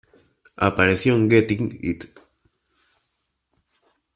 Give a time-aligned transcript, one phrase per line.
[0.55, 2.05] Apareció en "Getting It".